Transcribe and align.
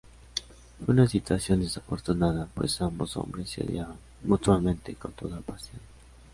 Fue 0.83 0.95
una 0.95 1.07
situación 1.07 1.59
desafortunada, 1.59 2.47
pues 2.55 2.81
ambos 2.81 3.15
hombres 3.17 3.51
se 3.51 3.63
odiaban 3.63 3.97
mutuamente 4.23 4.95
con 4.95 5.11
toda 5.11 5.39
pasión. 5.41 5.79